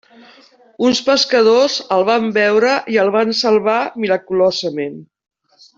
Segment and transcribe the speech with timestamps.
[0.87, 4.99] Uns pescadors el van veure i el van salvar miraculosament.